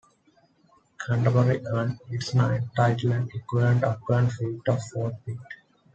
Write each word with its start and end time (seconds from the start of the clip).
Canterbury 1.05 1.61
earned 1.67 1.99
it's 2.09 2.33
ninth 2.33 2.73
title 2.75 3.11
and 3.11 3.29
equalled 3.35 3.83
Auckland's 3.83 4.35
feat 4.35 4.59
of 4.67 4.77
a 4.77 4.81
fourpeat. 4.91 5.37